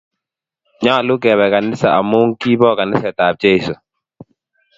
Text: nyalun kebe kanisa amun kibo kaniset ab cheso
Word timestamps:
nyalun 0.83 1.21
kebe 1.23 1.45
kanisa 1.53 1.87
amun 1.99 2.27
kibo 2.39 2.69
kaniset 2.77 3.17
ab 3.27 3.35
cheso 3.41 3.73